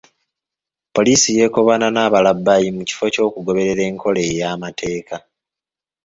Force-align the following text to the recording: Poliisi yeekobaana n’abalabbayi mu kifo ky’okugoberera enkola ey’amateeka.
Poliisi 0.95 1.29
yeekobaana 1.37 1.87
n’abalabbayi 1.91 2.67
mu 2.75 2.81
kifo 2.89 3.05
ky’okugoberera 3.13 3.81
enkola 3.89 4.19
ey’amateeka. 4.29 5.15